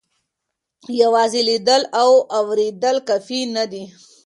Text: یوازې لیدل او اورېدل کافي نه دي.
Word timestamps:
یوازې 1.01 1.41
لیدل 1.49 1.81
او 2.01 2.11
اورېدل 2.37 2.97
کافي 3.07 3.41
نه 3.55 3.63
دي. 3.71 3.83